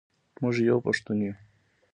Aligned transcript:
موږ 0.41 0.55
یو 0.69 0.77
پښتون 0.85 1.17
یو. 1.25 1.33